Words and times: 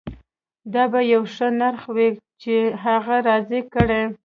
دا 0.73 0.83
به 0.91 0.99
یو 1.13 1.23
ښه 1.33 1.47
نرخ 1.59 1.81
وي 1.95 2.09
چې 2.41 2.55
هغه 2.83 3.15
راضي 3.27 3.61
کړي 3.73 4.01